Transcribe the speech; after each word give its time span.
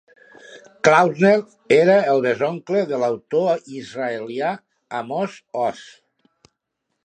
Klausner 0.87 1.33
era 1.75 1.97
el 2.15 2.23
besoncle 2.25 2.81
de 2.93 3.01
l'autor 3.03 3.69
israelià 3.83 4.57
Amos 5.03 5.39
Oz. 5.69 5.87